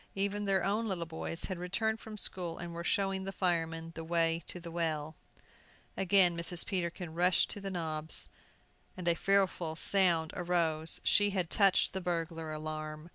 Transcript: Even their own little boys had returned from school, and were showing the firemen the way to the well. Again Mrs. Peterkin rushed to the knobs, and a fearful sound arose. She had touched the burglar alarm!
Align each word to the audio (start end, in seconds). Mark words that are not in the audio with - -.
Even 0.15 0.45
their 0.45 0.63
own 0.63 0.87
little 0.87 1.05
boys 1.05 1.43
had 1.45 1.59
returned 1.59 1.99
from 1.99 2.17
school, 2.17 2.57
and 2.57 2.73
were 2.73 2.83
showing 2.83 3.23
the 3.23 3.31
firemen 3.31 3.91
the 3.93 4.03
way 4.03 4.41
to 4.47 4.59
the 4.59 4.71
well. 4.71 5.15
Again 5.95 6.35
Mrs. 6.35 6.65
Peterkin 6.65 7.13
rushed 7.13 7.51
to 7.51 7.61
the 7.61 7.69
knobs, 7.69 8.27
and 8.97 9.07
a 9.07 9.13
fearful 9.13 9.75
sound 9.75 10.33
arose. 10.35 11.01
She 11.03 11.29
had 11.29 11.51
touched 11.51 11.93
the 11.93 12.01
burglar 12.01 12.51
alarm! 12.51 13.09